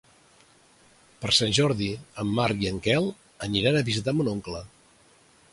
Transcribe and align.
Per 1.25 1.33
Sant 1.41 1.53
Jordi 1.57 1.91
en 2.25 2.33
Marc 2.41 2.65
i 2.65 2.71
en 2.71 2.81
Quel 2.89 3.13
aniran 3.49 3.79
a 3.83 3.87
visitar 3.91 4.17
mon 4.19 4.37
oncle. 4.37 4.65